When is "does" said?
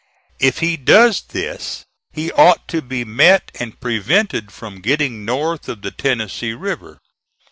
0.77-1.21